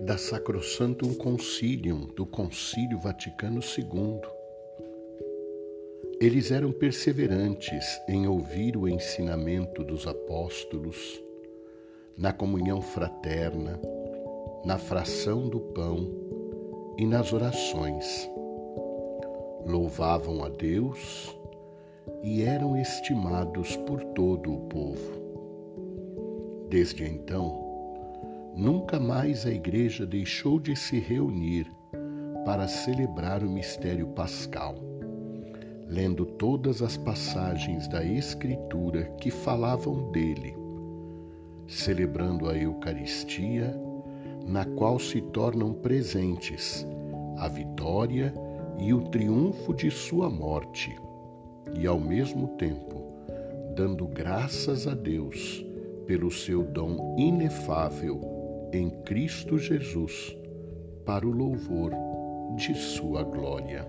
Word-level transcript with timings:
da 0.00 0.18
Sacrosantum 0.18 1.14
Concilium 1.14 2.06
do 2.14 2.26
Concílio 2.26 2.98
Vaticano 2.98 3.60
II. 3.60 4.20
Eles 6.20 6.50
eram 6.50 6.70
perseverantes 6.70 7.84
em 8.08 8.26
ouvir 8.26 8.76
o 8.76 8.88
ensinamento 8.88 9.82
dos 9.82 10.06
apóstolos, 10.06 11.22
na 12.16 12.32
comunhão 12.32 12.80
fraterna, 12.82 13.80
na 14.64 14.78
fração 14.78 15.48
do 15.48 15.60
pão 15.60 16.10
e 16.98 17.06
nas 17.06 17.32
orações. 17.32 18.30
Louvavam 19.64 20.44
a 20.44 20.48
Deus 20.48 21.34
e 22.22 22.42
eram 22.42 22.76
estimados 22.76 23.76
por 23.76 24.02
todo 24.14 24.52
o 24.52 24.60
povo. 24.68 25.26
Desde 26.68 27.04
então, 27.04 27.65
nunca 28.56 28.98
mais 28.98 29.44
a 29.44 29.50
Igreja 29.50 30.06
deixou 30.06 30.58
de 30.58 30.74
se 30.74 30.98
reunir 30.98 31.70
para 32.44 32.66
celebrar 32.66 33.42
o 33.42 33.50
mistério 33.50 34.06
pascal, 34.08 34.76
lendo 35.86 36.24
todas 36.24 36.80
as 36.80 36.96
passagens 36.96 37.86
da 37.86 38.02
Escritura 38.02 39.04
que 39.20 39.30
falavam 39.30 40.10
dele, 40.10 40.56
celebrando 41.68 42.48
a 42.48 42.56
Eucaristia, 42.56 43.78
na 44.46 44.64
qual 44.64 44.98
se 44.98 45.20
tornam 45.20 45.74
presentes 45.74 46.86
a 47.36 47.48
vitória 47.48 48.32
e 48.78 48.94
o 48.94 49.02
triunfo 49.02 49.74
de 49.74 49.90
sua 49.90 50.30
morte 50.30 50.96
e, 51.74 51.86
ao 51.86 51.98
mesmo 51.98 52.48
tempo, 52.56 53.04
dando 53.74 54.06
graças 54.06 54.86
a 54.86 54.94
Deus 54.94 55.64
pelo 56.06 56.30
seu 56.30 56.62
dom 56.62 57.16
inefável 57.18 58.35
em 58.72 58.90
Cristo 59.04 59.58
Jesus, 59.58 60.36
para 61.04 61.26
o 61.26 61.30
louvor 61.30 61.92
de 62.56 62.74
sua 62.74 63.22
glória. 63.22 63.86